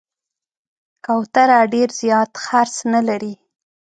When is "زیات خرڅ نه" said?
2.01-3.01